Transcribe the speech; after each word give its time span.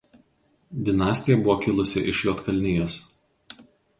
Dinastija 0.87 1.35
buvo 1.43 1.57
kilusi 1.65 2.03
iš 2.13 2.23
Juodkalnijos. 2.27 2.97